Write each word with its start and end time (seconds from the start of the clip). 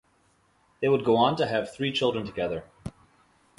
They 0.79 0.89
would 0.89 1.05
go 1.05 1.15
on 1.17 1.35
to 1.35 1.45
have 1.45 1.71
three 1.75 1.91
children 1.91 2.25
together. 2.25 2.63